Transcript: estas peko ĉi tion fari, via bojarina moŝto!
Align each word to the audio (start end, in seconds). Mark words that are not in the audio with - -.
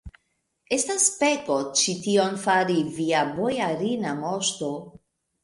estas 0.77 1.03
peko 1.19 1.57
ĉi 1.81 1.95
tion 2.07 2.41
fari, 2.47 2.79
via 2.97 3.23
bojarina 3.37 4.17
moŝto! 4.25 4.73